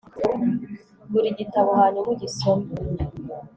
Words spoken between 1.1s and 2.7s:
gura igitabo hanyuma ugisome